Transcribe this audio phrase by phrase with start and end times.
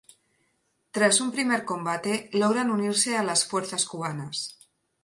[0.89, 4.57] Tras un primer combate, logran unirse a las fuerzas cubanas.